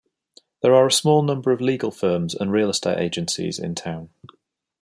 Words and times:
There 0.63 0.73
are 0.73 0.87
a 0.87 0.91
small 0.91 1.21
number 1.21 1.51
of 1.51 1.61
legal 1.61 1.91
firms 1.91 2.33
and 2.33 2.51
real 2.51 2.71
estate 2.71 2.97
agencies 2.97 3.59
in 3.59 3.75
town. 3.75 4.09